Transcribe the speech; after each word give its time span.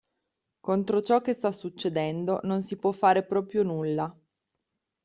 Contro 0.61 1.03
ciò 1.03 1.21
che 1.21 1.35
sta 1.35 1.51
succedendo 1.51 2.39
non 2.41 2.63
si 2.63 2.75
può 2.75 2.91
fare 2.91 3.21
proprio 3.23 3.61
nulla. 3.61 4.11